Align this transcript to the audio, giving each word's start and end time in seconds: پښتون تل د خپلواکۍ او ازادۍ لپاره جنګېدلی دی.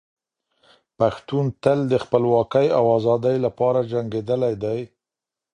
پښتون 0.99 1.45
تل 1.63 1.79
د 1.91 1.93
خپلواکۍ 2.03 2.67
او 2.77 2.85
ازادۍ 2.97 3.37
لپاره 3.45 3.87
جنګېدلی 3.91 4.53
دی. 4.63 4.79